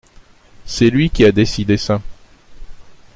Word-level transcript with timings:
C’est 0.65 0.89
lui 0.89 1.11
qui 1.11 1.23
a 1.25 1.31
décidé 1.31 1.77
ça… 1.77 2.01